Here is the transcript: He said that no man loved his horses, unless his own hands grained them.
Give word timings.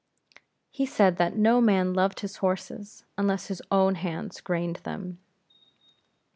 He 0.71 0.87
said 0.87 1.17
that 1.17 1.35
no 1.37 1.61
man 1.61 1.93
loved 1.93 2.21
his 2.21 2.37
horses, 2.37 3.05
unless 3.19 3.49
his 3.49 3.61
own 3.69 3.93
hands 3.93 4.41
grained 4.41 4.77
them. 4.77 5.19